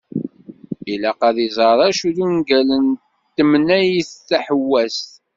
[0.93, 2.99] Ilaq ad iẓer acu d ungalen n
[3.35, 5.07] «temneyt taḥewwast».